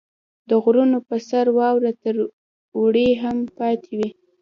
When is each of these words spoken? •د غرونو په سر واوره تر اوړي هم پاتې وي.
•د 0.49 0.51
غرونو 0.63 0.97
په 1.07 1.15
سر 1.29 1.45
واوره 1.57 1.91
تر 2.03 2.15
اوړي 2.77 3.09
هم 3.21 3.37
پاتې 3.57 3.91
وي. 3.97 4.09